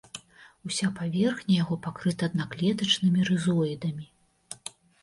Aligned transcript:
Уся 0.69 0.87
паверхня 0.99 1.53
яго 1.63 1.77
пакрыта 1.85 2.21
аднаклетачнымі 2.33 3.31
рызоідамі. 3.31 4.05